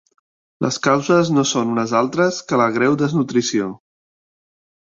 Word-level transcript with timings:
Les 0.65 0.77
causes 0.87 1.29
no 1.35 1.43
són 1.51 1.75
unes 1.75 1.93
altres 2.01 2.39
que 2.49 2.61
la 2.63 2.67
greu 2.79 2.97
desnutrició. 3.03 3.69